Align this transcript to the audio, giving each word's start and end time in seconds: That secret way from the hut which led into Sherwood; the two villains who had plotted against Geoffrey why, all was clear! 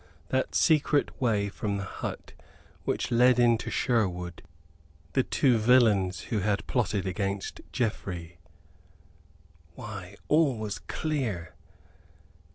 That 0.29 0.55
secret 0.55 1.21
way 1.21 1.47
from 1.47 1.77
the 1.77 1.83
hut 1.83 2.33
which 2.85 3.11
led 3.11 3.37
into 3.37 3.69
Sherwood; 3.69 4.41
the 5.13 5.21
two 5.21 5.59
villains 5.59 6.21
who 6.21 6.39
had 6.39 6.65
plotted 6.65 7.05
against 7.05 7.61
Geoffrey 7.71 8.39
why, 9.75 10.15
all 10.27 10.57
was 10.57 10.79
clear! 10.79 11.53